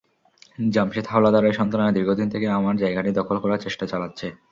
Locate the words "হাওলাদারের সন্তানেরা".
1.07-1.95